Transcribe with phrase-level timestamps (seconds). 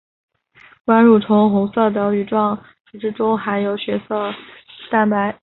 [0.83, 2.57] 管蠕虫红色的羽状
[2.91, 4.33] 组织中含有血红
[4.89, 5.39] 蛋白。